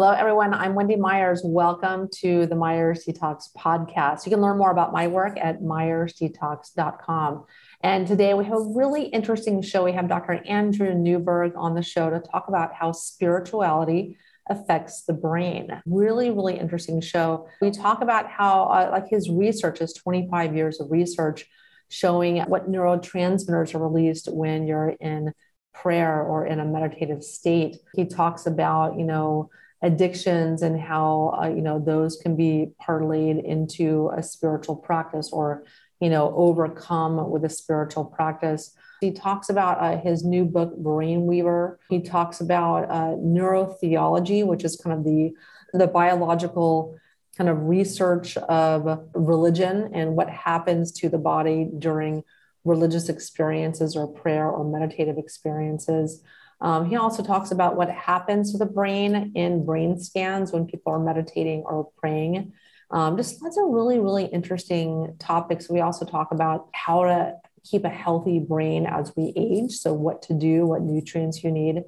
[0.00, 0.54] Hello, everyone.
[0.54, 1.42] I'm Wendy Myers.
[1.44, 4.24] Welcome to the Myers Detox podcast.
[4.24, 7.44] You can learn more about my work at myersdetox.com.
[7.80, 9.82] And today we have a really interesting show.
[9.82, 10.34] We have Dr.
[10.46, 14.16] Andrew Newberg on the show to talk about how spirituality
[14.48, 15.82] affects the brain.
[15.84, 17.48] Really, really interesting show.
[17.60, 21.44] We talk about how, uh, like, his research is 25 years of research
[21.88, 25.32] showing what neurotransmitters are released when you're in
[25.74, 27.78] prayer or in a meditative state.
[27.96, 29.50] He talks about, you know,
[29.82, 35.64] addictions and how uh, you know those can be parlayed into a spiritual practice or
[36.00, 38.74] you know overcome with a spiritual practice.
[39.00, 41.76] He talks about uh, his new book brainweaver.
[41.88, 45.32] He talks about uh, neurotheology which is kind of the
[45.72, 46.98] the biological
[47.36, 52.24] kind of research of religion and what happens to the body during
[52.64, 56.20] religious experiences or prayer or meditative experiences
[56.60, 60.92] um, he also talks about what happens to the brain in brain scans when people
[60.92, 62.52] are meditating or praying.
[62.90, 65.68] Um, just lots of really, really interesting topics.
[65.68, 67.34] We also talk about how to
[67.70, 69.72] keep a healthy brain as we age.
[69.72, 71.84] So, what to do, what nutrients you need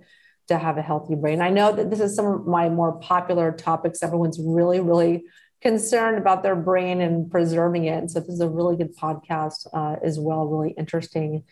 [0.49, 1.41] to have a healthy brain.
[1.41, 4.03] I know that this is some of my more popular topics.
[4.03, 5.25] Everyone's really, really
[5.63, 7.99] concerned about their brain and preserving it.
[7.99, 11.45] And so, this is a really good podcast uh, as well, really interesting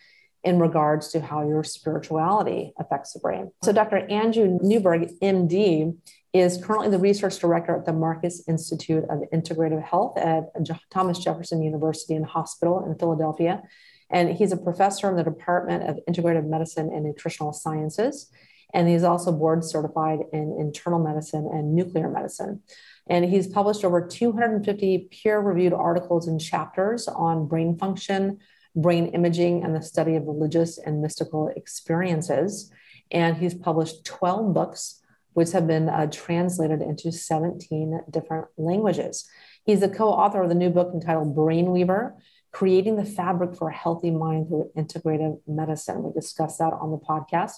[0.43, 3.51] in regards to how your spirituality affects the brain.
[3.63, 4.07] So, Dr.
[4.09, 5.97] Andrew Newberg, MD,
[6.33, 10.45] is currently the research director at the Marcus Institute of Integrative Health at
[10.91, 13.63] Thomas Jefferson University and Hospital in Philadelphia.
[14.09, 18.31] And he's a professor in the Department of Integrative Medicine and Nutritional Sciences.
[18.73, 22.61] And he's also board certified in internal medicine and nuclear medicine.
[23.07, 28.37] And he's published over 250 peer reviewed articles and chapters on brain function,
[28.75, 32.71] brain imaging and the study of religious and mystical experiences.
[33.11, 35.01] And he's published 12 books,
[35.33, 39.27] which have been uh, translated into 17 different languages.
[39.65, 42.13] He's the co author of the new book entitled Brainweaver
[42.51, 46.03] Creating the Fabric for a Healthy Mind Through Integrative Medicine.
[46.03, 47.53] We discussed that on the podcast.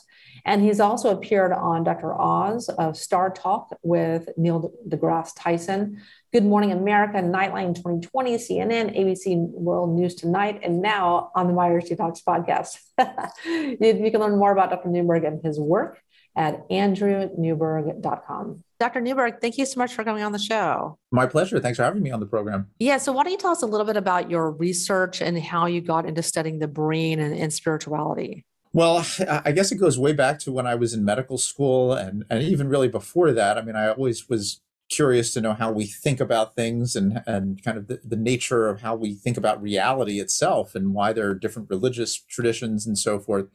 [0.46, 2.13] And he's also appeared on Dr.
[2.13, 6.02] Oz of Star Talk with Neil deGrasse Tyson,
[6.34, 11.90] Good Morning America, Nightline 2020, CNN, ABC World News Tonight, and now on the Myers
[11.90, 12.78] Detox podcast.
[13.46, 14.90] you can learn more about Dr.
[14.90, 16.02] Newberg and his work
[16.35, 18.63] at andrewnewberg.com.
[18.81, 19.00] Dr.
[19.00, 20.97] Newberg, thank you so much for coming on the show.
[21.12, 21.59] My pleasure.
[21.59, 22.68] Thanks for having me on the program.
[22.80, 22.97] Yeah.
[22.97, 25.81] So, why don't you tell us a little bit about your research and how you
[25.81, 28.44] got into studying the brain and, and spirituality?
[28.74, 29.06] Well,
[29.46, 32.41] I guess it goes way back to when I was in medical school and, and
[32.41, 33.59] even really before that.
[33.59, 37.64] I mean, I always was curious to know how we think about things and, and
[37.64, 41.30] kind of the, the nature of how we think about reality itself and why there
[41.30, 43.47] are different religious traditions and so forth.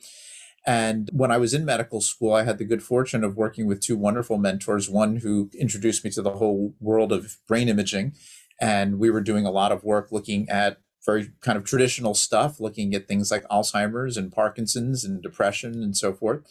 [0.66, 3.80] And when I was in medical school, I had the good fortune of working with
[3.80, 8.14] two wonderful mentors, one who introduced me to the whole world of brain imaging.
[8.60, 12.58] And we were doing a lot of work looking at very kind of traditional stuff,
[12.58, 16.42] looking at things like Alzheimer's and Parkinson's and depression and so forth.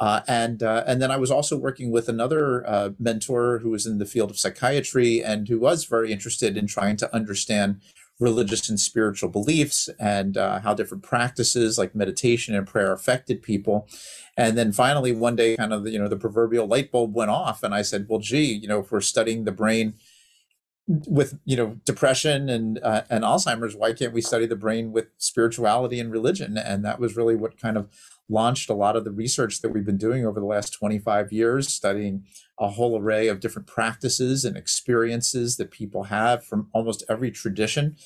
[0.00, 3.84] Uh, and uh, and then I was also working with another uh, mentor who was
[3.84, 7.82] in the field of psychiatry and who was very interested in trying to understand
[8.20, 13.88] religious and spiritual beliefs and uh, how different practices like meditation and prayer affected people.
[14.36, 17.62] And then finally, one day, kind of, you know, the proverbial light bulb went off,
[17.62, 19.94] and I said, "Well, gee, you know, if we're studying the brain
[20.86, 25.08] with, you know, depression and uh, and Alzheimer's, why can't we study the brain with
[25.18, 27.88] spirituality and religion?" And that was really what kind of
[28.30, 31.68] launched a lot of the research that we've been doing over the last 25 years,
[31.68, 32.24] studying
[32.58, 37.96] a whole array of different practices and experiences that people have from almost every tradition.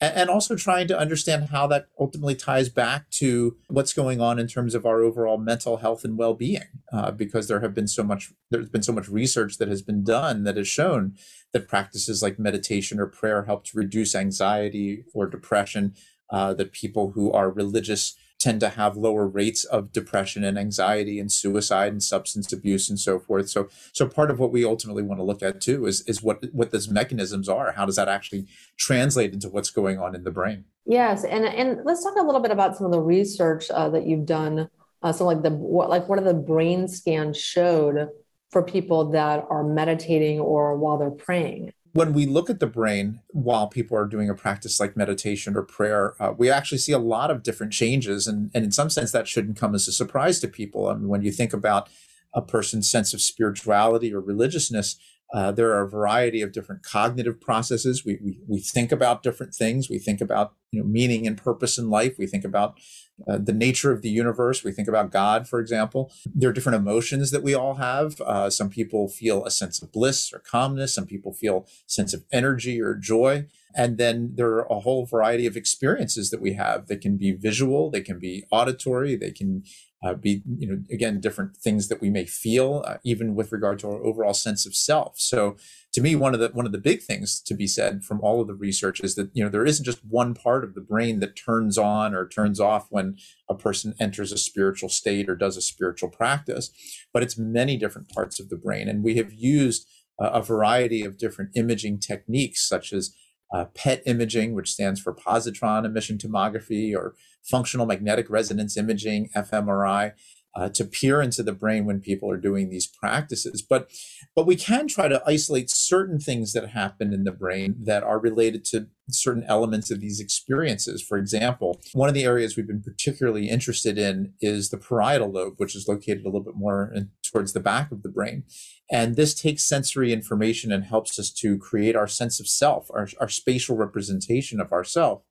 [0.00, 4.48] And also trying to understand how that ultimately ties back to what's going on in
[4.48, 8.32] terms of our overall mental health and well-being, uh, because there have been so much
[8.50, 11.14] there's been so much research that has been done that has shown
[11.52, 15.94] that practices like meditation or prayer help to reduce anxiety or depression.
[16.30, 21.18] Uh, that people who are religious tend to have lower rates of depression and anxiety
[21.18, 23.48] and suicide and substance abuse and so forth.
[23.48, 26.44] So so part of what we ultimately want to look at too is is what
[26.52, 27.72] what those mechanisms are.
[27.72, 28.46] How does that actually
[28.76, 30.66] translate into what's going on in the brain?
[30.84, 34.06] Yes, and and let's talk a little bit about some of the research uh, that
[34.06, 34.68] you've done.
[35.02, 38.08] Uh, so like the what like what are the brain scans showed
[38.50, 41.72] for people that are meditating or while they're praying?
[41.94, 45.62] When we look at the brain while people are doing a practice like meditation or
[45.62, 48.26] prayer, uh, we actually see a lot of different changes.
[48.26, 50.88] And, and in some sense, that shouldn't come as a surprise to people.
[50.88, 51.88] I mean, when you think about
[52.34, 54.96] a person's sense of spirituality or religiousness,
[55.32, 58.04] uh, there are a variety of different cognitive processes.
[58.04, 59.88] We, we, we think about different things.
[59.88, 62.16] We think about you know meaning and purpose in life.
[62.18, 62.78] We think about
[63.28, 64.64] uh, the nature of the universe.
[64.64, 66.12] We think about God, for example.
[66.34, 68.20] There are different emotions that we all have.
[68.20, 70.94] Uh, some people feel a sense of bliss or calmness.
[70.94, 73.46] Some people feel sense of energy or joy.
[73.76, 77.32] And then there are a whole variety of experiences that we have that can be
[77.32, 79.64] visual, they can be auditory, they can
[80.04, 83.78] uh, be, you know, again, different things that we may feel, uh, even with regard
[83.78, 85.18] to our overall sense of self.
[85.18, 85.56] So,
[85.94, 88.40] to me, one of the one of the big things to be said from all
[88.40, 91.20] of the research is that you know there isn't just one part of the brain
[91.20, 93.16] that turns on or turns off when
[93.48, 96.70] a person enters a spiritual state or does a spiritual practice,
[97.12, 99.88] but it's many different parts of the brain, and we have used
[100.20, 103.14] uh, a variety of different imaging techniques, such as
[103.52, 110.12] uh, PET imaging, which stands for positron emission tomography, or functional magnetic resonance imaging, fMRI,
[110.56, 113.62] uh, to peer into the brain when people are doing these practices.
[113.62, 113.90] But
[114.36, 118.18] but we can try to isolate certain things that happen in the brain that are
[118.18, 121.02] related to certain elements of these experiences.
[121.02, 125.54] For example, one of the areas we've been particularly interested in is the parietal lobe,
[125.58, 128.44] which is located a little bit more in, towards the back of the brain.
[128.90, 133.08] And this takes sensory information and helps us to create our sense of self, our,
[133.20, 135.22] our spatial representation of ourself.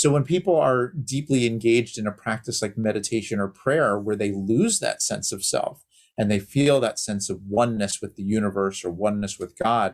[0.00, 4.32] So when people are deeply engaged in a practice like meditation or prayer, where they
[4.32, 5.84] lose that sense of self,
[6.16, 9.92] and they feel that sense of oneness with the universe or oneness with God,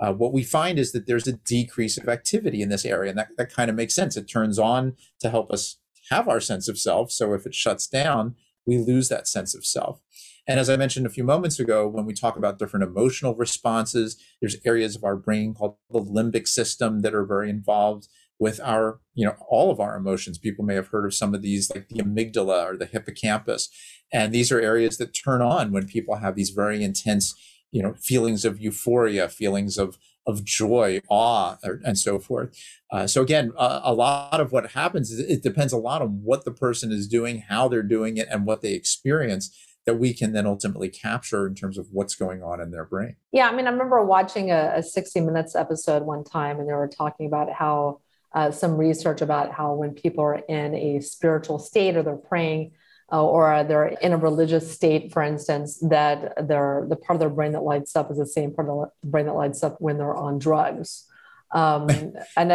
[0.00, 3.10] uh, what we find is that there's a decrease of activity in this area.
[3.10, 4.16] And that, that kind of makes sense.
[4.16, 5.78] It turns on to help us
[6.08, 7.10] have our sense of self.
[7.10, 10.00] So if it shuts down, we lose that sense of self.
[10.46, 14.22] And as I mentioned a few moments ago, when we talk about different emotional responses,
[14.40, 18.06] there's areas of our brain called the limbic system that are very involved
[18.38, 20.38] with our, you know, all of our emotions.
[20.38, 23.68] People may have heard of some of these, like the amygdala or the hippocampus.
[24.12, 27.34] And these are areas that turn on when people have these very intense,
[27.72, 32.54] you know, feelings of euphoria, feelings of of joy, awe, or, and so forth.
[32.92, 36.44] Uh, so again, a lot of what happens is it depends a lot on what
[36.44, 39.56] the person is doing, how they're doing it, and what they experience
[39.86, 43.16] that we can then ultimately capture in terms of what's going on in their brain.
[43.32, 46.74] Yeah, I mean, I remember watching a, a 60 Minutes episode one time, and they
[46.74, 48.00] were talking about how
[48.32, 52.72] uh, some research about how when people are in a spiritual state or they're praying
[53.10, 57.30] uh, or they're in a religious state, for instance, that they're, the part of their
[57.30, 59.96] brain that lights up is the same part of the brain that lights up when
[59.96, 61.06] they're on drugs.
[61.52, 61.88] Um,
[62.36, 62.50] and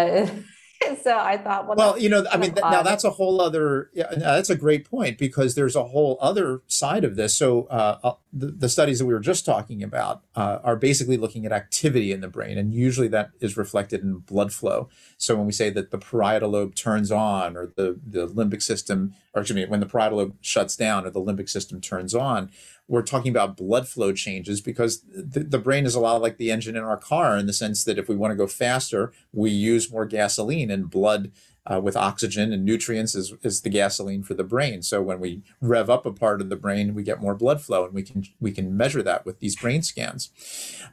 [1.03, 3.89] so I thought, well, well you know, I mean, th- now that's a whole other.
[3.93, 7.35] Yeah, that's a great point because there's a whole other side of this.
[7.35, 11.17] So uh, uh, the, the, studies that we were just talking about uh, are basically
[11.17, 14.89] looking at activity in the brain, and usually that is reflected in blood flow.
[15.17, 19.13] So when we say that the parietal lobe turns on, or the the limbic system,
[19.33, 22.51] or excuse me, when the parietal lobe shuts down, or the limbic system turns on,
[22.87, 26.51] we're talking about blood flow changes because the, the brain is a lot like the
[26.51, 29.49] engine in our car in the sense that if we want to go faster, we
[29.49, 31.31] use more gasoline and blood
[31.65, 34.81] uh, with oxygen and nutrients is, is the gasoline for the brain.
[34.81, 37.85] So when we rev up a part of the brain, we get more blood flow,
[37.85, 40.29] and we can we can measure that with these brain scans.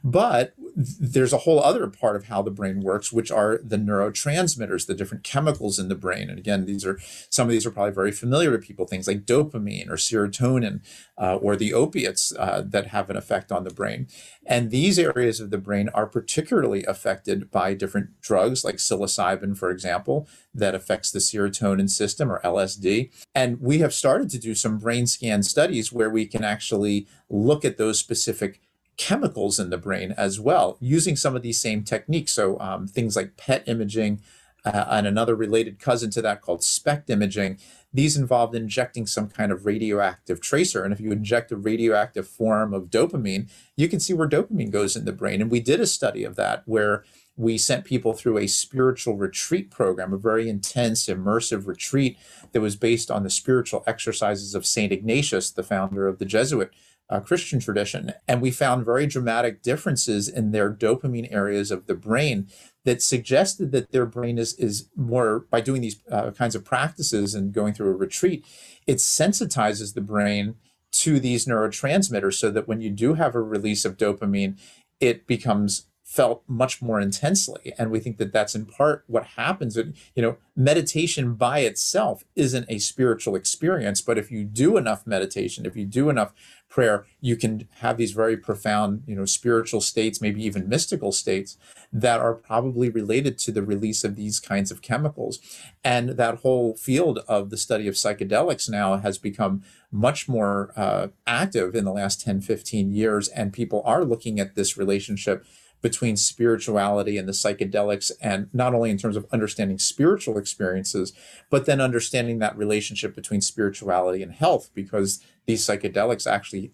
[0.03, 4.87] But there's a whole other part of how the brain works, which are the neurotransmitters,
[4.87, 6.29] the different chemicals in the brain.
[6.29, 9.25] And again, these are some of these are probably very familiar to people, things like
[9.25, 10.81] dopamine or serotonin
[11.17, 14.07] uh, or the opiates uh, that have an effect on the brain.
[14.45, 19.69] And these areas of the brain are particularly affected by different drugs like psilocybin, for
[19.69, 23.11] example, that affects the serotonin system or LSD.
[23.35, 27.63] And we have started to do some brain scan studies where we can actually look
[27.63, 28.61] at those specific
[29.01, 32.31] chemicals in the brain as well using some of these same techniques.
[32.33, 34.21] So um, things like PET imaging
[34.63, 37.57] uh, and another related cousin to that called SPECT imaging
[37.91, 40.83] these involved injecting some kind of radioactive tracer.
[40.83, 44.95] And if you inject a radioactive form of dopamine, you can see where dopamine goes
[44.95, 45.41] in the brain.
[45.41, 47.03] And we did a study of that where
[47.35, 52.17] we sent people through a spiritual retreat program, a very intense, immersive retreat
[52.51, 54.91] that was based on the spiritual exercises of St.
[54.91, 56.71] Ignatius, the founder of the Jesuit
[57.11, 58.13] uh, Christian tradition.
[58.27, 62.47] And we found very dramatic differences in their dopamine areas of the brain
[62.85, 67.35] that suggested that their brain is, is more, by doing these uh, kinds of practices
[67.35, 68.45] and going through a retreat,
[68.87, 70.55] it sensitizes the brain
[70.91, 74.57] to these neurotransmitters so that when you do have a release of dopamine,
[74.99, 79.77] it becomes felt much more intensely and we think that that's in part what happens
[79.77, 85.07] and you know meditation by itself isn't a spiritual experience but if you do enough
[85.07, 86.33] meditation if you do enough
[86.71, 91.57] prayer you can have these very profound you know spiritual states maybe even mystical states
[91.93, 95.39] that are probably related to the release of these kinds of chemicals.
[95.83, 101.07] And that whole field of the study of psychedelics now has become much more uh,
[101.27, 105.45] active in the last 10 15 years and people are looking at this relationship
[105.81, 111.13] between spirituality and the psychedelics, and not only in terms of understanding spiritual experiences,
[111.49, 116.71] but then understanding that relationship between spirituality and health, because these psychedelics actually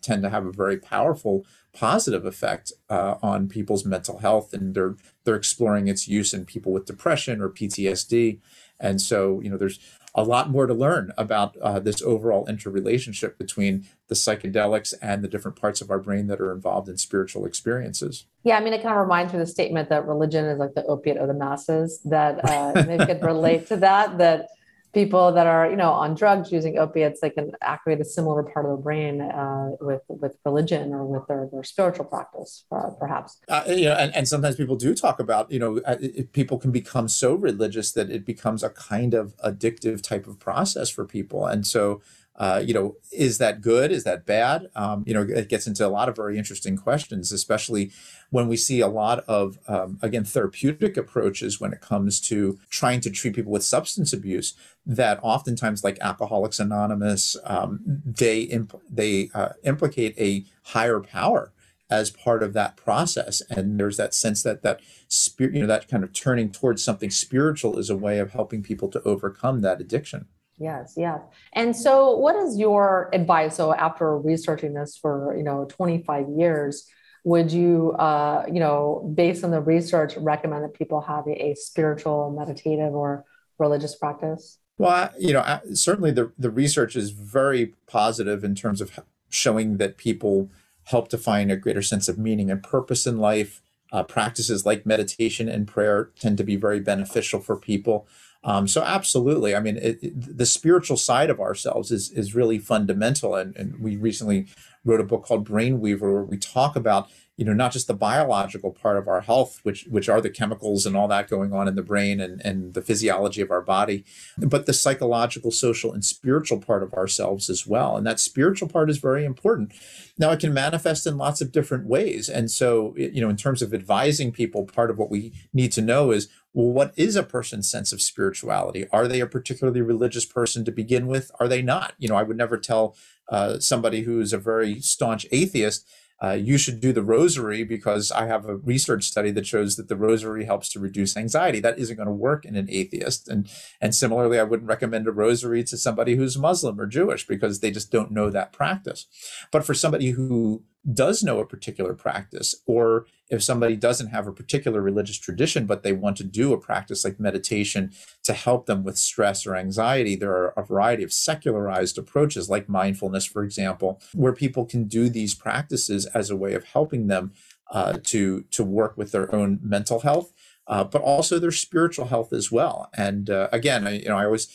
[0.00, 4.96] tend to have a very powerful positive effect uh, on people's mental health, and they're
[5.24, 8.38] they're exploring its use in people with depression or PTSD.
[8.80, 9.78] And so, you know, there's
[10.14, 15.28] a lot more to learn about uh, this overall interrelationship between the psychedelics and the
[15.28, 18.26] different parts of our brain that are involved in spiritual experiences.
[18.44, 20.74] Yeah, I mean, it kind of reminds me of the statement that religion is like
[20.74, 22.00] the opiate of the masses.
[22.04, 24.18] That uh, they could relate to that.
[24.18, 24.50] That
[24.94, 28.64] people that are you know on drugs using opiates they can activate a similar part
[28.64, 33.40] of the brain uh, with with religion or with their, their spiritual practice uh, perhaps.
[33.48, 35.96] Uh, you know and, and sometimes people do talk about you know uh,
[36.32, 40.88] people can become so religious that it becomes a kind of addictive type of process
[40.90, 41.46] for people.
[41.46, 42.00] And so
[42.36, 43.92] uh, you know, is that good?
[43.92, 44.68] Is that bad?
[44.74, 47.92] Um, you know, it gets into a lot of very interesting questions, especially
[48.30, 53.00] when we see a lot of, um, again, therapeutic approaches when it comes to trying
[53.02, 54.54] to treat people with substance abuse.
[54.84, 58.46] That oftentimes, like Alcoholics Anonymous, um, they
[58.90, 61.52] they uh, implicate a higher power
[61.90, 65.86] as part of that process and there's that sense that that spirit you know that
[65.86, 69.82] kind of turning towards something spiritual is a way of helping people to overcome that
[69.82, 70.26] addiction
[70.58, 71.20] Yes, yes.
[71.52, 73.56] And so what is your advice?
[73.56, 76.86] So after researching this for, you know, 25 years,
[77.24, 82.30] would you, uh, you know, based on the research, recommend that people have a, spiritual,
[82.30, 83.24] meditative, or
[83.58, 84.58] religious practice?
[84.76, 89.96] Well, you know, certainly the, the research is very positive in terms of showing that
[89.96, 90.50] people
[90.84, 93.60] help to find a greater sense of meaning and purpose in life.
[93.92, 98.08] Uh, practices like meditation and prayer tend to be very beneficial for people.
[98.44, 102.58] Um, so absolutely, I mean, it, it, the spiritual side of ourselves is is really
[102.58, 104.46] fundamental, and, and we recently
[104.84, 108.70] wrote a book called Brainweaver, where we talk about you know not just the biological
[108.70, 111.74] part of our health which which are the chemicals and all that going on in
[111.74, 114.04] the brain and and the physiology of our body
[114.38, 117.96] but the psychological social and spiritual part of ourselves as well.
[117.96, 119.72] And that spiritual part is very important.
[120.18, 122.28] Now it can manifest in lots of different ways.
[122.28, 125.82] And so you know in terms of advising people part of what we need to
[125.82, 128.86] know is well what is a person's sense of spirituality?
[128.92, 131.30] Are they a particularly religious person to begin with?
[131.40, 131.94] Are they not?
[131.98, 132.96] You know i would never tell
[133.28, 135.86] uh, somebody who's a very staunch atheist
[136.22, 139.88] uh, you should do the rosary because I have a research study that shows that
[139.88, 141.60] the rosary helps to reduce anxiety.
[141.60, 143.28] That isn't going to work in an atheist.
[143.28, 147.60] And, and similarly, I wouldn't recommend a rosary to somebody who's Muslim or Jewish because
[147.60, 149.06] they just don't know that practice.
[149.50, 150.62] But for somebody who
[150.92, 155.82] does know a particular practice, or if somebody doesn't have a particular religious tradition, but
[155.82, 160.14] they want to do a practice like meditation to help them with stress or anxiety,
[160.14, 165.08] there are a variety of secularized approaches, like mindfulness, for example, where people can do
[165.08, 167.32] these practices as a way of helping them
[167.70, 170.32] uh, to to work with their own mental health,
[170.66, 172.90] uh, but also their spiritual health as well.
[172.94, 174.48] And uh, again, I, you know, I always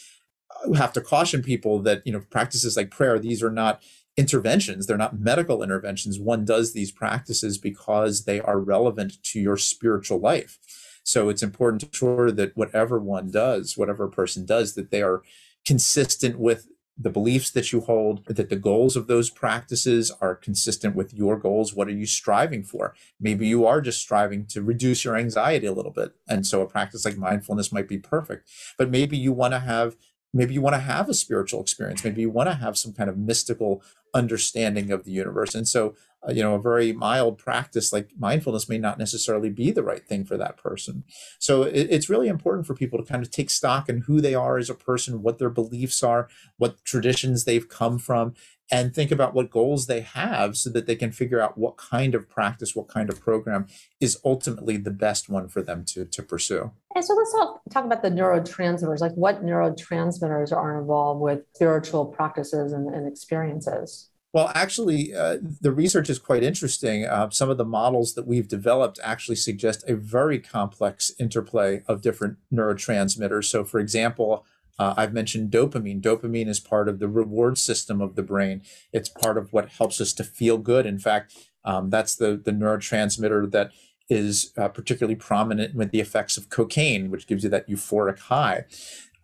[0.76, 3.82] have to caution people that you know practices like prayer; these are not
[4.20, 4.86] interventions.
[4.86, 6.20] They're not medical interventions.
[6.20, 10.60] One does these practices because they are relevant to your spiritual life.
[11.04, 15.02] So it's important to ensure that whatever one does, whatever a person does, that they
[15.02, 15.24] are
[15.66, 16.68] consistent with
[17.02, 21.38] the beliefs that you hold, that the goals of those practices are consistent with your
[21.38, 21.74] goals.
[21.74, 22.94] What are you striving for?
[23.22, 26.12] Maybe you are just striving to reduce your anxiety a little bit.
[26.28, 28.50] And so a practice like mindfulness might be perfect.
[28.78, 29.96] But maybe you want to have
[30.34, 33.10] maybe you want to have a spiritual experience maybe you want to have some kind
[33.10, 33.82] of mystical
[34.14, 35.56] understanding of the universe.
[35.56, 35.96] And so
[36.28, 40.06] uh, you know a very mild practice like mindfulness may not necessarily be the right
[40.06, 41.04] thing for that person.
[41.40, 44.36] So it, it's really important for people to kind of take stock in who they
[44.36, 48.34] are as a person what their beliefs are what traditions they've come from
[48.72, 52.14] and think about what goals they have so that they can figure out what kind
[52.16, 53.68] of practice, what kind of program
[54.00, 56.72] is ultimately the best one for them to, to pursue.
[56.96, 62.06] And so let's talk, talk about the neurotransmitters, like what neurotransmitters are involved with spiritual
[62.06, 64.10] practices and, and experiences.
[64.32, 67.06] Well, actually, uh, the research is quite interesting.
[67.06, 72.04] Uh, some of the models that we've developed actually suggest a very complex interplay of
[72.04, 73.46] different neurotransmitters.
[73.46, 74.46] So, for example,
[74.80, 76.02] uh, I've mentioned dopamine.
[76.02, 78.62] Dopamine is part of the reward system of the brain.
[78.94, 80.86] It's part of what helps us to feel good.
[80.86, 83.72] In fact, um, that's the, the neurotransmitter that
[84.10, 88.66] is uh, particularly prominent with the effects of cocaine, which gives you that euphoric high.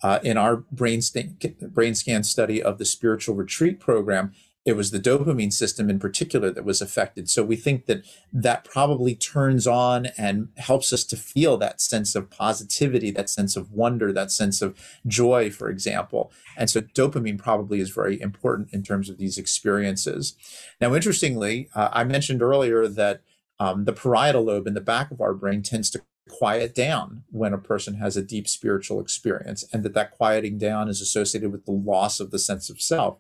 [0.04, 4.34] Uh, in our brain, st- brain scan study of the spiritual retreat program,
[4.66, 7.30] it was the dopamine system in particular that was affected.
[7.30, 8.04] So we think that
[8.34, 13.56] that probably turns on and helps us to feel that sense of positivity, that sense
[13.56, 16.32] of wonder, that sense of joy, for example.
[16.58, 20.36] And so dopamine probably is very important in terms of these experiences.
[20.82, 23.22] Now, interestingly, uh, I mentioned earlier that
[23.58, 27.54] Um, the parietal lobe in the back of our brain tends to quiet down when
[27.54, 31.64] a person has a deep spiritual experience, and that that quieting down is associated with
[31.66, 33.16] the loss of the sense of self.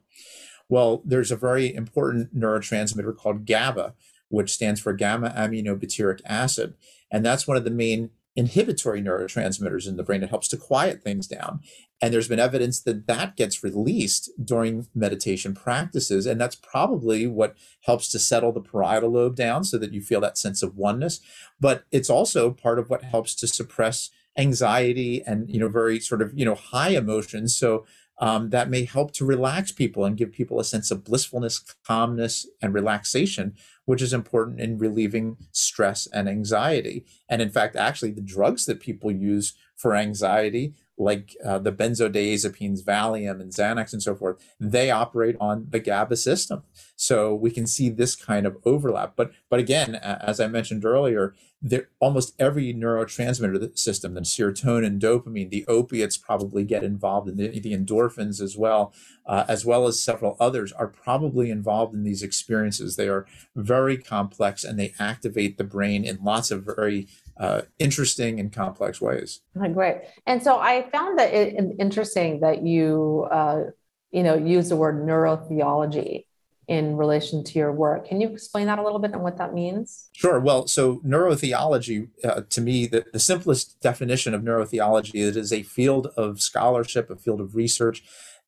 [0.69, 3.93] Well, there's a very important neurotransmitter called GABA,
[4.29, 6.75] which stands for gamma aminobutyric acid.
[7.11, 10.23] And that's one of the main inhibitory neurotransmitters in the brain.
[10.23, 11.61] It helps to quiet things down.
[12.01, 16.25] And there's been evidence that that gets released during meditation practices.
[16.25, 17.55] And that's probably what
[17.85, 21.21] helps to settle the parietal lobe down so that you feel that sense of oneness.
[21.59, 26.21] But it's also part of what helps to suppress anxiety and, you know, very sort
[26.21, 27.55] of, you know, high emotions.
[27.55, 27.85] So
[28.19, 32.47] um, that may help to relax people and give people a sense of blissfulness, calmness,
[32.61, 33.55] and relaxation
[33.85, 37.05] which is important in relieving stress and anxiety.
[37.29, 42.83] And in fact, actually, the drugs that people use for anxiety, like uh, the benzodiazepines,
[42.83, 46.63] Valium, and Xanax, and so forth, they operate on the GABA system.
[46.95, 49.15] So we can see this kind of overlap.
[49.15, 55.49] But but again, as I mentioned earlier, there, almost every neurotransmitter system, the serotonin, dopamine,
[55.49, 58.93] the opiates probably get involved in the, the endorphins as well,
[59.25, 62.95] uh, as well as several others are probably involved in these experiences.
[62.95, 67.07] They are very complex and they activate the brain in lots of very
[67.37, 69.41] uh, interesting and complex ways.
[69.73, 70.01] Great.
[70.27, 73.63] And so I found that it interesting that you, uh,
[74.11, 76.25] you know, use the word neurotheology
[76.67, 78.07] in relation to your work.
[78.07, 80.09] Can you explain that a little bit and what that means?
[80.13, 80.39] Sure.
[80.39, 85.63] Well, so neurotheology, uh, to me, the, the simplest definition of neurotheology it is a
[85.63, 88.03] field of scholarship, a field of research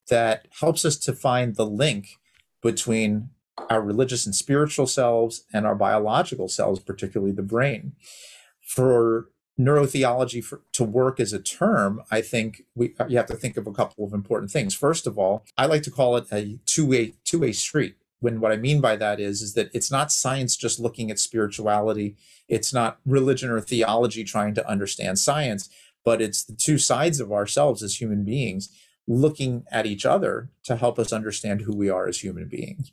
[0.09, 2.07] that helps us to find the link
[2.62, 3.29] between
[3.69, 7.93] our religious and spiritual selves and our biological selves, particularly the brain.
[8.62, 13.57] For neurotheology for, to work as a term, I think we you have to think
[13.57, 14.75] of a couple of important things.
[14.75, 18.57] First of all, I like to call it a two-way two-way street when what I
[18.57, 22.15] mean by that is is that it's not science just looking at spirituality,
[22.47, 25.69] it's not religion or theology trying to understand science,
[26.03, 28.69] but it's the two sides of ourselves as human beings
[29.08, 32.91] looking at each other to help us understand who we are as human beings.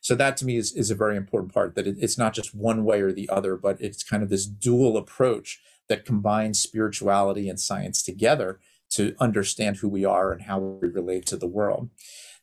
[0.00, 2.54] So that to me is, is a very important part that it, it's not just
[2.54, 7.48] one way or the other, but it's kind of this dual approach that combines spirituality
[7.48, 8.60] and science together
[8.90, 11.88] to understand who we are and how we relate to the world.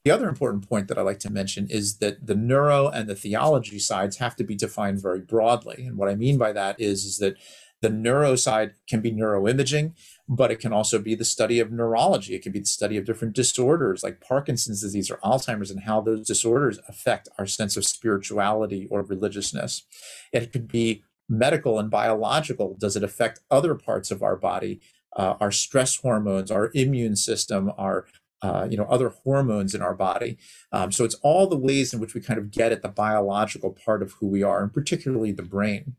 [0.03, 3.15] The other important point that I like to mention is that the neuro and the
[3.15, 5.85] theology sides have to be defined very broadly.
[5.85, 7.35] And what I mean by that is, is that
[7.81, 9.93] the neuro side can be neuroimaging,
[10.29, 12.35] but it can also be the study of neurology.
[12.35, 16.01] It can be the study of different disorders like Parkinson's disease or Alzheimer's and how
[16.01, 19.83] those disorders affect our sense of spirituality or religiousness.
[20.31, 22.75] It could be medical and biological.
[22.79, 24.79] Does it affect other parts of our body?
[25.15, 28.05] Uh, our stress hormones, our immune system, our
[28.41, 30.37] uh, you know other hormones in our body.
[30.71, 33.71] Um, so it's all the ways in which we kind of get at the biological
[33.71, 35.95] part of who we are and particularly the brain.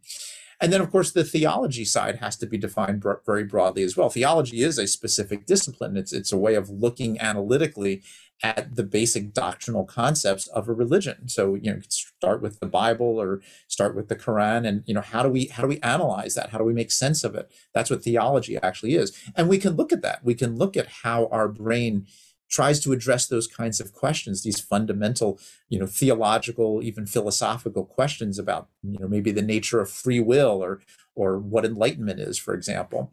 [0.60, 4.08] And then of course the theology side has to be defined very broadly as well.
[4.08, 5.96] Theology is a specific discipline.
[5.96, 8.02] It's it's a way of looking analytically
[8.44, 11.28] at the basic doctrinal concepts of a religion.
[11.28, 15.00] So you know start with the bible or start with the quran and you know
[15.00, 16.50] how do we how do we analyze that?
[16.50, 17.50] How do we make sense of it?
[17.74, 19.16] That's what theology actually is.
[19.34, 20.24] And we can look at that.
[20.24, 22.06] We can look at how our brain
[22.52, 28.38] tries to address those kinds of questions, these fundamental, you know, theological, even philosophical questions
[28.38, 30.80] about, you know, maybe the nature of free will or
[31.14, 33.10] or what enlightenment is, for example.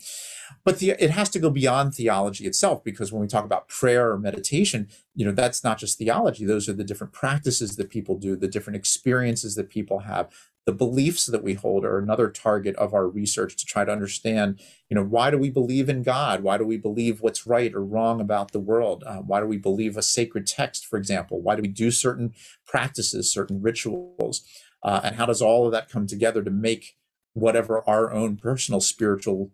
[0.64, 4.12] But the, it has to go beyond theology itself because when we talk about prayer
[4.12, 6.46] or meditation, you know, that's not just theology.
[6.46, 10.32] Those are the different practices that people do, the different experiences that people have,
[10.70, 14.62] the beliefs that we hold are another target of our research to try to understand
[14.88, 16.44] you know why do we believe in god?
[16.44, 19.04] Why do we believe what's right or wrong about the world?
[19.04, 21.42] Uh, why do we believe a sacred text for example?
[21.42, 22.36] Why do we do certain
[22.68, 24.44] practices certain rituals?
[24.84, 26.96] Uh, and how does all of that come together to make
[27.34, 29.50] whatever our own personal spiritual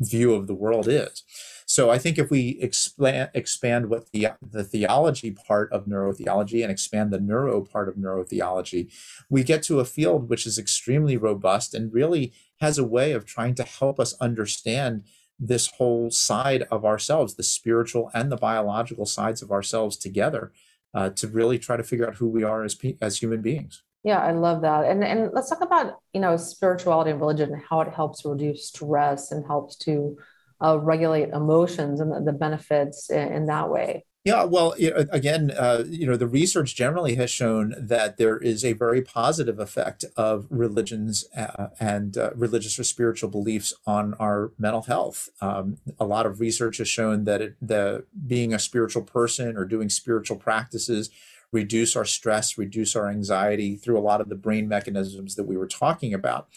[0.00, 1.24] view of the world is
[1.70, 6.72] so I think if we expand expand what the the theology part of neurotheology and
[6.72, 8.90] expand the neuro part of neurotheology,
[9.28, 13.26] we get to a field which is extremely robust and really has a way of
[13.26, 15.04] trying to help us understand
[15.38, 20.52] this whole side of ourselves, the spiritual and the biological sides of ourselves together,
[20.94, 23.82] uh, to really try to figure out who we are as as human beings.
[24.04, 24.84] Yeah, I love that.
[24.84, 28.68] And and let's talk about you know spirituality and religion and how it helps reduce
[28.68, 30.16] stress and helps to
[30.62, 34.04] uh, regulate emotions and the, the benefits in, in, that way.
[34.24, 34.74] Yeah, well,
[35.10, 39.58] again, uh, you know, the research generally has shown that there is a very positive
[39.58, 45.28] effect of religions uh, and uh, religious or spiritual beliefs on our mental health.
[45.40, 49.64] Um, a lot of research has shown that it, the being a spiritual person or
[49.64, 51.08] doing spiritual practices
[51.52, 55.56] reduce our stress, reduce our anxiety through a lot of the brain mechanisms that we
[55.56, 56.48] were talking about.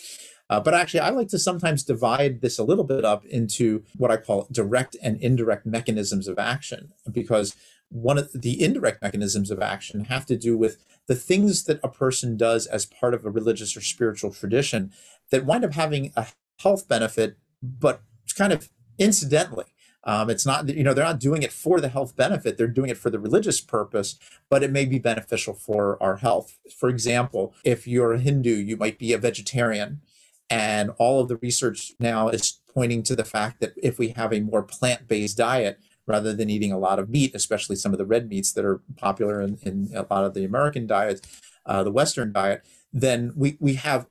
[0.50, 4.12] Uh, but actually, I like to sometimes divide this a little bit up into what
[4.12, 7.56] I call direct and indirect mechanisms of action, because
[7.88, 11.90] one of the indirect mechanisms of action have to do with the things that a
[11.90, 14.92] person does as part of a religious or spiritual tradition
[15.30, 16.28] that wind up having a
[16.60, 18.02] health benefit, but
[18.36, 19.66] kind of incidentally.
[20.04, 22.58] Um, it's not, you know, they're not doing it for the health benefit.
[22.58, 24.18] They're doing it for the religious purpose,
[24.50, 26.58] but it may be beneficial for our health.
[26.76, 30.02] For example, if you're a Hindu, you might be a vegetarian.
[30.50, 34.34] And all of the research now is pointing to the fact that if we have
[34.34, 37.98] a more plant based diet, rather than eating a lot of meat, especially some of
[37.98, 41.22] the red meats that are popular in, in a lot of the American diets,
[41.66, 44.08] uh, the Western diet, then we, we have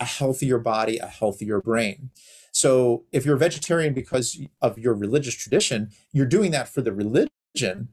[0.00, 2.10] a healthier body, a healthier brain.
[2.54, 6.92] So if you're a vegetarian because of your religious tradition, you're doing that for the
[6.92, 7.88] religion,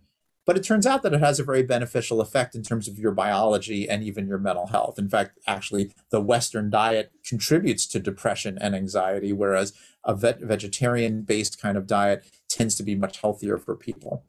[0.45, 3.12] but it turns out that it has a very beneficial effect in terms of your
[3.12, 5.00] biology and even your mental health.
[5.00, 11.60] In fact, actually, the Western diet contributes to depression and anxiety, whereas a vegetarian based
[11.60, 14.26] kind of diet tends to be much healthier for people.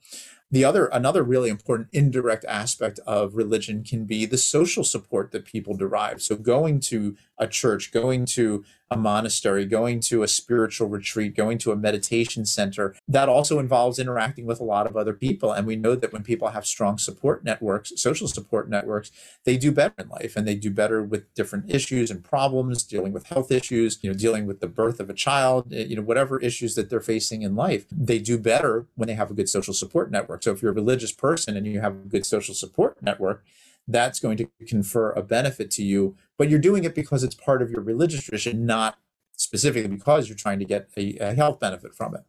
[0.50, 5.46] The other, another really important indirect aspect of religion can be the social support that
[5.46, 6.20] people derive.
[6.20, 11.58] So going to a church, going to a monastery, going to a spiritual retreat, going
[11.58, 15.52] to a meditation center, that also involves interacting with a lot of other people.
[15.52, 19.10] And we know that when people have strong support networks, social support networks,
[19.44, 23.12] they do better in life and they do better with different issues and problems, dealing
[23.12, 26.02] with health issues, you know, dealing with the birth of a child, eh, you know,
[26.02, 27.86] whatever issues that they're facing in life.
[27.90, 30.42] They do better when they have a good social support network.
[30.42, 33.44] So if you're a religious person and you have a good social support network,
[33.88, 37.62] that's going to confer a benefit to you, but you're doing it because it's part
[37.62, 38.98] of your religious tradition, not
[39.36, 42.22] specifically because you're trying to get a, a health benefit from it.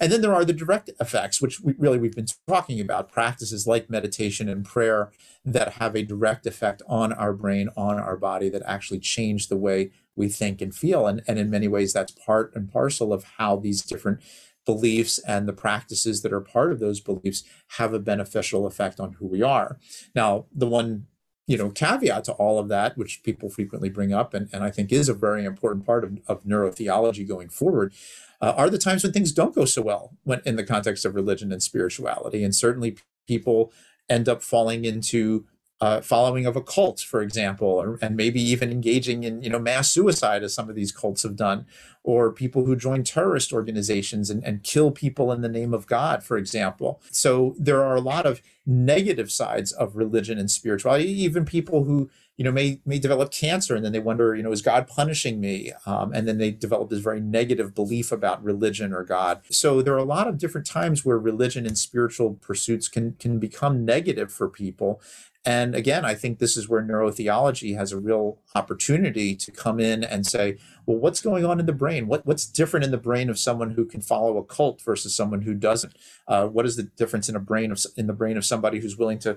[0.00, 3.66] And then there are the direct effects, which we, really we've been talking about practices
[3.66, 5.12] like meditation and prayer
[5.44, 9.56] that have a direct effect on our brain, on our body, that actually change the
[9.56, 11.06] way we think and feel.
[11.06, 14.20] And, and in many ways, that's part and parcel of how these different
[14.64, 17.44] beliefs and the practices that are part of those beliefs
[17.78, 19.78] have a beneficial effect on who we are.
[20.14, 21.06] Now, the one
[21.46, 24.70] you know caveat to all of that which people frequently bring up and, and i
[24.70, 27.92] think is a very important part of, of neurotheology going forward
[28.40, 31.14] uh, are the times when things don't go so well when in the context of
[31.14, 32.96] religion and spirituality and certainly
[33.26, 33.70] people
[34.08, 35.46] end up falling into
[35.84, 39.58] uh, following of a cult, for example, or, and maybe even engaging in you know
[39.58, 41.66] mass suicide, as some of these cults have done,
[42.02, 46.24] or people who join terrorist organizations and, and kill people in the name of God,
[46.24, 47.02] for example.
[47.10, 51.04] So there are a lot of negative sides of religion and spirituality.
[51.04, 54.52] Even people who you know may may develop cancer and then they wonder, you know,
[54.52, 55.70] is God punishing me?
[55.84, 59.42] Um, and then they develop this very negative belief about religion or God.
[59.50, 63.38] So there are a lot of different times where religion and spiritual pursuits can can
[63.38, 65.02] become negative for people
[65.46, 70.02] and again, I think this is where neurotheology has a real opportunity to come in
[70.02, 72.06] and say, well, what's going on in the brain?
[72.06, 75.42] What, what's different in the brain of someone who can follow a cult versus someone
[75.42, 75.96] who doesn't?
[76.26, 78.96] Uh, what is the difference in a brain of in the brain of somebody who's
[78.96, 79.36] willing to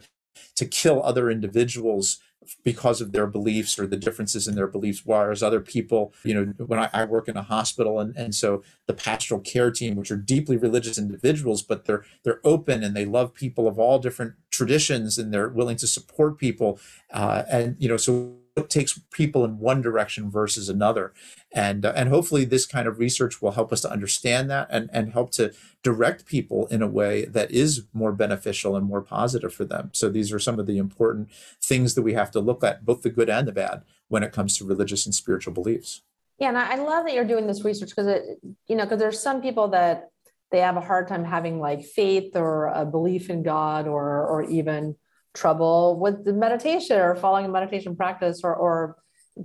[0.56, 2.20] to kill other individuals
[2.64, 6.54] because of their beliefs or the differences in their beliefs whereas other people you know
[6.66, 10.12] when I, I, work in a hospital and, and so the pastoral care team which
[10.12, 14.36] are deeply religious individuals but they're they're open and they love people of all different
[14.50, 16.80] traditions and they're willing to support people
[17.12, 21.14] uh, and you know so it takes people in one direction versus another.
[21.54, 24.90] And uh, and hopefully this kind of research will help us to understand that and
[24.92, 29.54] and help to direct people in a way that is more beneficial and more positive
[29.54, 29.92] for them.
[29.94, 31.30] So these are some of the important
[31.62, 34.34] things that we have to look at both the good and the bad when it
[34.34, 36.02] comes to religious and spiritual beliefs.
[36.40, 38.24] Yeah and i love that you're doing this research because it
[38.68, 40.10] you know because there's some people that
[40.52, 44.44] they have a hard time having like faith or a belief in god or or
[44.44, 44.96] even
[45.38, 48.98] trouble with the meditation or following a meditation practice or, or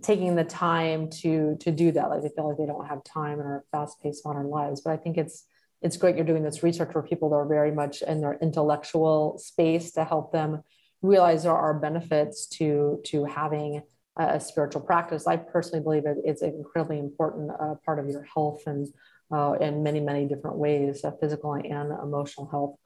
[0.03, 2.09] taking the time to to do that.
[2.09, 4.97] Like they feel like they don't have time in our fast-paced modern lives but i
[4.97, 5.47] think it's
[5.83, 9.37] it's great you're doing this research for people that are very much in their intellectual
[9.39, 10.63] space to help them
[11.03, 13.83] realize there are benefits to to having
[14.19, 15.27] a spiritual practice.
[15.27, 18.87] I personally believe it, it's an incredibly important uh, part of your health and
[19.33, 22.77] uh, in many many different ways uh, physical and emotional health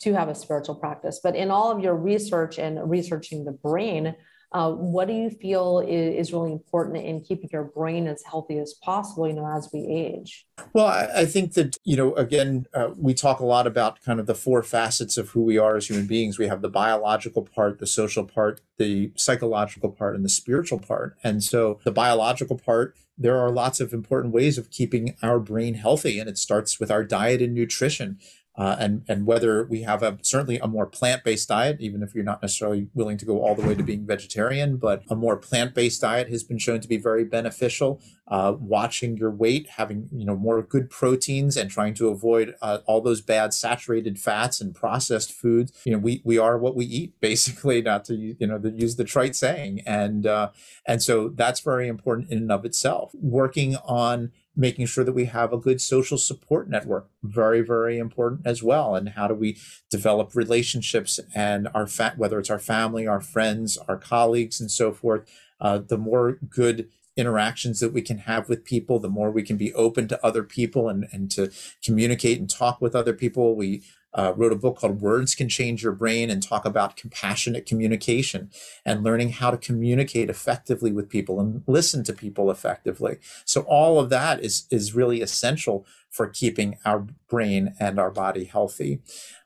[0.00, 1.20] to have a spiritual practice.
[1.22, 4.14] But in all of your research and researching the brain,
[4.52, 8.58] uh, what do you feel is, is, really important in keeping your brain as healthy
[8.58, 10.46] as possible, you know, as we age?
[10.72, 14.20] Well, I, I think that, you know, again, uh, we talk a lot about kind
[14.20, 16.38] of the four facets of who we are as human beings.
[16.38, 21.16] We have the biological part, the social part, the psychological part, and the spiritual part.
[21.24, 25.74] And so the biological part, there are lots of important ways of keeping our brain
[25.74, 28.18] healthy, and it starts with our diet and nutrition.
[28.56, 32.24] Uh, and and whether we have a certainly a more plant-based diet, even if you're
[32.24, 36.00] not necessarily willing to go all the way to being vegetarian, but a more plant-based
[36.00, 38.00] diet has been shown to be very beneficial.
[38.28, 42.78] Uh, watching your weight, having you know more good proteins, and trying to avoid uh,
[42.86, 45.72] all those bad saturated fats and processed foods.
[45.84, 47.82] You know, we we are what we eat, basically.
[47.82, 50.50] Not to you know use the trite saying, and uh,
[50.86, 53.12] and so that's very important in and of itself.
[53.14, 58.46] Working on making sure that we have a good social support network very very important
[58.46, 58.94] as well.
[58.94, 59.58] And how do we
[59.90, 64.92] develop relationships and our fa- whether it's our family our friends our colleagues and so
[64.92, 65.28] forth
[65.60, 69.56] uh, the more good interactions that we can have with people the more we can
[69.56, 71.50] be open to other people and, and to
[71.82, 73.56] communicate and talk with other people.
[73.56, 73.82] We
[74.16, 78.50] uh, wrote a book called Words Can Change Your Brain and talk about compassionate communication
[78.84, 83.18] and learning how to communicate effectively with people and listen to people effectively.
[83.44, 88.44] So all of that is, is really essential for keeping our brain and our body
[88.44, 89.02] healthy.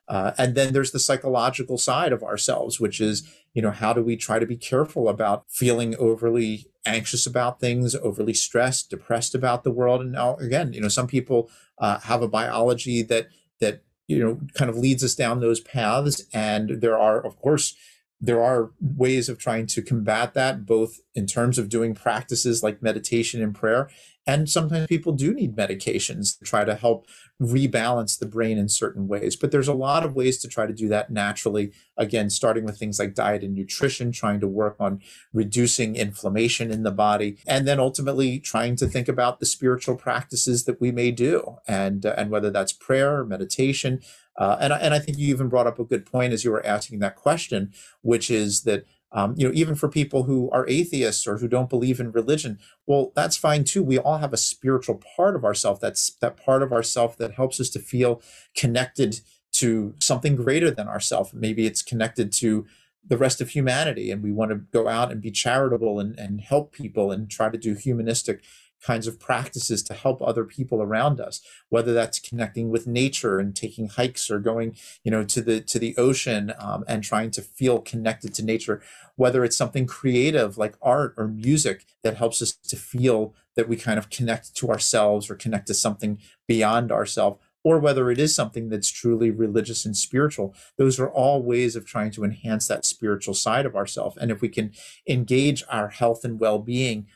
[0.07, 4.03] Uh, and then there's the psychological side of ourselves, which is, you know, how do
[4.03, 9.65] we try to be careful about feeling overly anxious about things, overly stressed, depressed about
[9.65, 10.01] the world?
[10.01, 13.29] And now, again, you know, some people uh, have a biology that
[13.61, 16.25] that you know kind of leads us down those paths.
[16.33, 17.77] And there are of course
[18.21, 22.83] there are ways of trying to combat that both in terms of doing practices like
[22.83, 23.89] meditation and prayer
[24.27, 27.07] and sometimes people do need medications to try to help
[27.41, 29.35] rebalance the brain in certain ways.
[29.35, 31.73] But there's a lot of ways to try to do that naturally.
[31.97, 35.01] Again, starting with things like diet and nutrition, trying to work on
[35.33, 40.65] reducing inflammation in the body, and then ultimately trying to think about the spiritual practices
[40.65, 44.01] that we may do, and uh, and whether that's prayer, or meditation.
[44.37, 46.65] Uh, and, and I think you even brought up a good point as you were
[46.65, 51.27] asking that question, which is that um, you know, even for people who are atheists
[51.27, 53.83] or who don't believe in religion, well, that's fine too.
[53.83, 57.61] We all have a spiritual part of ourselves That's that part of ourself that helps
[57.61, 58.23] us to feel
[58.57, 59.21] connected
[59.53, 61.33] to something greater than ourselves.
[61.35, 62.67] Maybe it's connected to
[63.05, 66.41] the rest of humanity, and we want to go out and be charitable and, and
[66.41, 68.45] help people and try to do humanistic
[68.83, 73.55] kinds of practices to help other people around us whether that's connecting with nature and
[73.55, 77.43] taking hikes or going you know to the to the ocean um, and trying to
[77.43, 78.83] feel connected to nature
[79.17, 83.77] whether it's something creative like art or music that helps us to feel that we
[83.77, 88.35] kind of connect to ourselves or connect to something beyond ourselves or whether it is
[88.35, 90.55] something that's truly religious and spiritual.
[90.79, 94.41] Those are all ways of trying to enhance that spiritual side of ourselves and if
[94.41, 94.73] we can
[95.07, 97.07] engage our health and well-being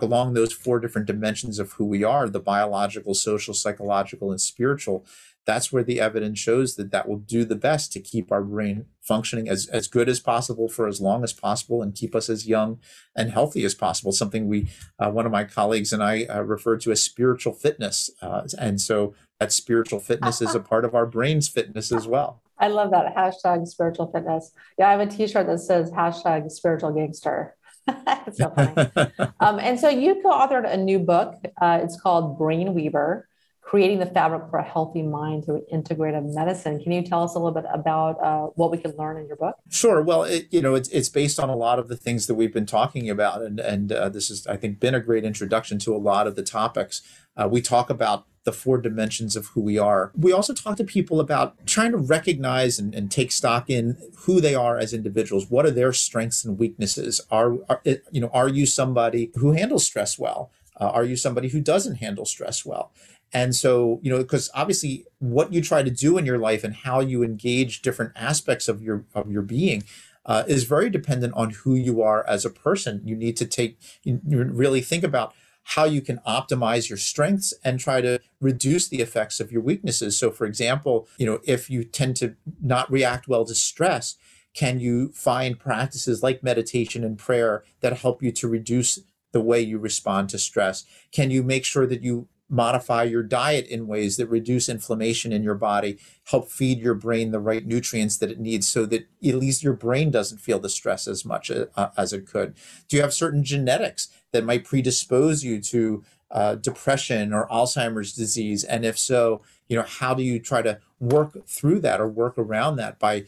[0.00, 5.04] along those four different dimensions of who we are the biological social psychological and spiritual
[5.44, 8.86] that's where the evidence shows that that will do the best to keep our brain
[9.00, 12.46] functioning as, as good as possible for as long as possible and keep us as
[12.46, 12.78] young
[13.16, 14.12] and healthy as possible.
[14.12, 18.10] Something we uh, one of my colleagues and i uh, refer to as spiritual fitness
[18.20, 22.42] uh, and so that spiritual fitness is a part of our brain's fitness as well.
[22.58, 23.16] I love that.
[23.16, 24.52] Hashtag spiritual fitness.
[24.78, 27.56] Yeah i have a t-shirt that says hashtag spiritual gangster
[28.32, 29.10] so funny.
[29.40, 31.34] um, and so you co-authored a new book.
[31.60, 33.28] Uh, it's called Brain Weaver:
[33.60, 36.80] Creating the Fabric for a Healthy Mind Through Integrative Medicine.
[36.80, 39.36] Can you tell us a little bit about uh, what we can learn in your
[39.36, 39.56] book?
[39.70, 40.02] Sure.
[40.02, 42.52] Well, it, you know, it's, it's based on a lot of the things that we've
[42.52, 45.94] been talking about, and and uh, this has, I think, been a great introduction to
[45.94, 47.02] a lot of the topics.
[47.36, 50.10] Uh, we talk about the four dimensions of who we are.
[50.16, 54.40] We also talk to people about trying to recognize and, and take stock in who
[54.40, 55.48] they are as individuals.
[55.48, 57.20] What are their strengths and weaknesses?
[57.30, 60.50] Are, are you know, are you somebody who handles stress well?
[60.80, 62.92] Uh, are you somebody who doesn't handle stress well?
[63.32, 66.74] And so, you know, because obviously what you try to do in your life and
[66.74, 69.84] how you engage different aspects of your of your being
[70.26, 73.00] uh, is very dependent on who you are as a person.
[73.04, 77.78] You need to take you really think about how you can optimize your strengths and
[77.78, 80.18] try to reduce the effects of your weaknesses.
[80.18, 84.16] So for example, you know, if you tend to not react well to stress,
[84.54, 88.98] can you find practices like meditation and prayer that help you to reduce
[89.32, 90.84] the way you respond to stress?
[91.10, 95.42] Can you make sure that you modify your diet in ways that reduce inflammation in
[95.42, 99.34] your body, help feed your brain the right nutrients that it needs so that at
[99.34, 102.54] least your brain doesn't feel the stress as much uh, as it could?
[102.88, 108.64] Do you have certain genetics that might predispose you to uh, depression or Alzheimer's disease?
[108.64, 112.36] And if so, you know, how do you try to work through that or work
[112.36, 113.24] around that by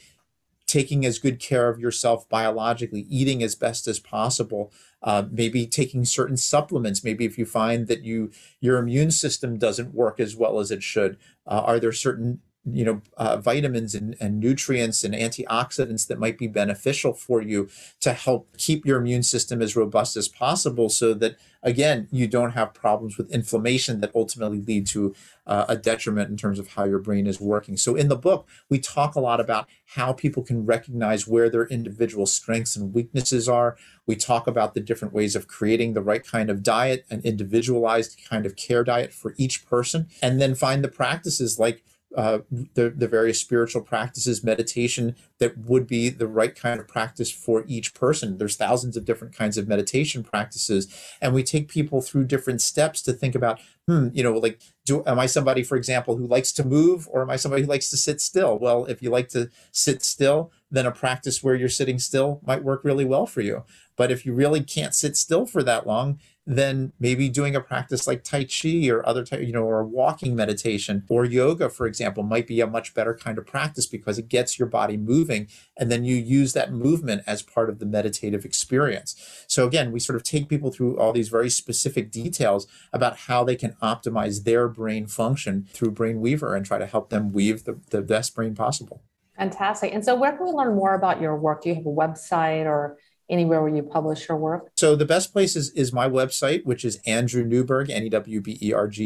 [0.74, 4.72] taking as good care of yourself biologically, eating as best as possible,
[5.04, 7.04] uh, maybe taking certain supplements.
[7.04, 10.82] Maybe if you find that you your immune system doesn't work as well as it
[10.82, 16.18] should, uh, are there certain you know uh, vitamins and, and nutrients and antioxidants that
[16.18, 17.68] might be beneficial for you
[18.00, 22.53] to help keep your immune system as robust as possible so that again you don't
[22.53, 25.14] have problems with inflammation that ultimately lead to
[25.46, 27.77] uh, a detriment in terms of how your brain is working.
[27.77, 31.66] So in the book we talk a lot about how people can recognize where their
[31.66, 33.77] individual strengths and weaknesses are.
[34.07, 38.18] We talk about the different ways of creating the right kind of diet an individualized
[38.29, 41.85] kind of care diet for each person and then find the practices like
[42.16, 47.31] uh, the, the various spiritual practices, meditation that would be the right kind of practice
[47.31, 48.38] for each person.
[48.38, 50.87] There's thousands of different kinds of meditation practices,
[51.20, 55.03] and we take people through different steps to think about, hmm, you know, like, do
[55.07, 57.90] am I somebody, for example, who likes to move, or am I somebody who likes
[57.90, 58.59] to sit still?
[58.59, 62.64] Well, if you like to sit still, then a practice where you're sitting still might
[62.64, 63.64] work really well for you.
[63.96, 68.07] But if you really can't sit still for that long, then maybe doing a practice
[68.07, 72.22] like Tai Chi or other type, you know, or walking meditation or yoga, for example,
[72.22, 75.48] might be a much better kind of practice because it gets your body moving.
[75.76, 79.44] And then you use that movement as part of the meditative experience.
[79.46, 83.44] So again, we sort of take people through all these very specific details about how
[83.44, 87.64] they can optimize their brain function through Brain Weaver and try to help them weave
[87.64, 89.02] the, the best brain possible.
[89.38, 89.92] Fantastic.
[89.92, 91.62] And so where can we learn more about your work?
[91.62, 94.70] Do you have a website or anywhere where you publish your work?
[94.76, 97.90] So the best place is, is my website, which is Andrew Newberg,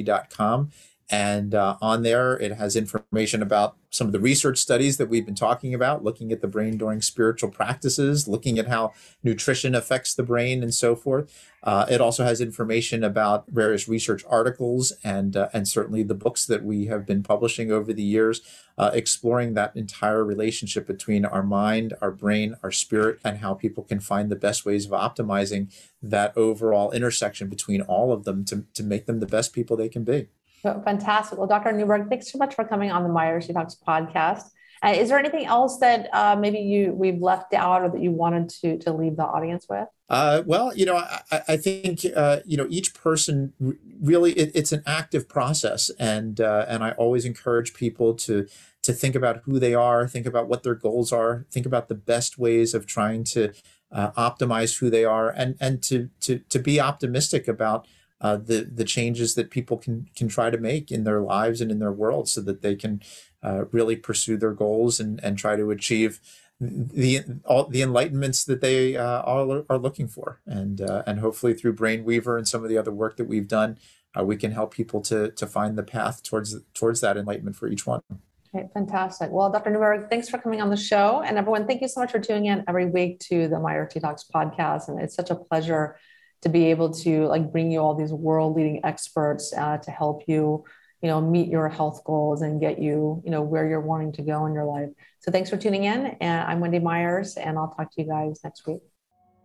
[0.04, 0.70] dot com.
[1.10, 5.24] And uh, on there, it has information about some of the research studies that we've
[5.24, 8.92] been talking about, looking at the brain during spiritual practices, looking at how
[9.22, 11.32] nutrition affects the brain and so forth.
[11.62, 16.44] Uh, it also has information about various research articles and, uh, and certainly the books
[16.44, 18.42] that we have been publishing over the years,
[18.76, 23.82] uh, exploring that entire relationship between our mind, our brain, our spirit, and how people
[23.82, 28.66] can find the best ways of optimizing that overall intersection between all of them to,
[28.74, 30.28] to make them the best people they can be.
[30.62, 31.38] Fantastic.
[31.38, 31.72] Well, Dr.
[31.72, 34.50] Newberg, thanks so much for coming on the Myers Detox podcast.
[34.82, 38.12] Uh, is there anything else that uh, maybe you we've left out or that you
[38.12, 39.88] wanted to to leave the audience with?
[40.08, 43.52] Uh, well, you know, I, I think uh, you know each person
[44.00, 48.46] really it, it's an active process, and uh, and I always encourage people to
[48.82, 51.94] to think about who they are, think about what their goals are, think about the
[51.96, 53.52] best ways of trying to
[53.90, 57.86] uh, optimize who they are, and and to to to be optimistic about
[58.20, 61.70] uh, the the changes that people can can try to make in their lives and
[61.70, 63.02] in their world, so that they can
[63.42, 66.20] uh, really pursue their goals and and try to achieve
[66.60, 71.54] the all the enlightenments that they uh, all are looking for, and uh, and hopefully
[71.54, 73.78] through Brain Weaver and some of the other work that we've done,
[74.18, 77.68] uh, we can help people to to find the path towards towards that enlightenment for
[77.68, 78.00] each one.
[78.54, 79.30] Okay, fantastic.
[79.30, 79.70] Well, Dr.
[79.70, 81.22] Newberg, thanks for coming on the show.
[81.22, 84.24] And everyone, thank you so much for tuning in every week to the Myers Detox
[84.34, 84.88] podcast.
[84.88, 85.96] And it's such a pleasure
[86.42, 90.22] to be able to like bring you all these world leading experts uh, to help
[90.26, 90.64] you
[91.02, 94.22] you know meet your health goals and get you you know where you're wanting to
[94.22, 94.88] go in your life
[95.20, 98.40] so thanks for tuning in and i'm wendy myers and i'll talk to you guys
[98.42, 98.80] next week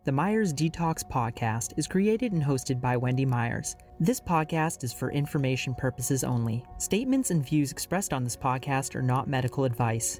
[0.06, 3.78] the Myers Detox podcast is created and hosted by Wendy Myers.
[4.02, 6.66] This podcast is for information purposes only.
[6.78, 10.20] Statements and views expressed on this podcast are not medical advice.